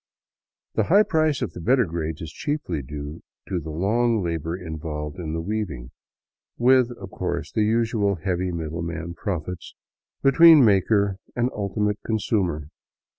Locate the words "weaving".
5.41-5.91